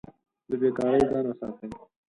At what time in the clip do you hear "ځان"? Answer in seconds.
1.09-1.25